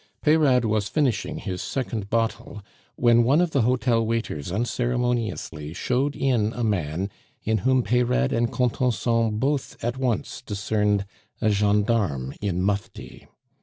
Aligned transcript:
Peyrade 0.23 0.65
was 0.65 0.89
finishing 0.89 1.37
his 1.37 1.61
second 1.61 2.09
bottle 2.09 2.63
when 2.95 3.21
one 3.23 3.39
of 3.39 3.51
the 3.51 3.61
hotel 3.61 4.03
waiters 4.03 4.51
unceremoniously 4.51 5.73
showed 5.75 6.15
in 6.15 6.53
a 6.53 6.63
man 6.63 7.11
in 7.43 7.59
whom 7.59 7.83
Peyrade 7.83 8.33
and 8.33 8.51
Contenson 8.51 9.37
both 9.37 9.77
at 9.83 9.97
once 9.97 10.41
discerned 10.43 11.05
a 11.39 11.51
gendarme 11.51 12.33
in 12.41 12.63
mufti. 12.63 13.27